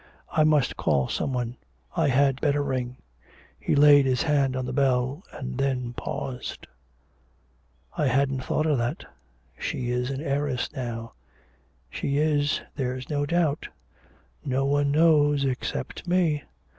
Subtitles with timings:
[0.31, 1.57] I must call some one.
[1.95, 2.97] I had better ring.'
[3.59, 6.65] He laid his hand on the bell, and then paused.
[7.95, 9.05] 'I hadn't thought of that.
[9.59, 11.13] She is an heiress now
[11.87, 13.67] she is, there's no doubt.
[14.43, 16.45] No one knows except me.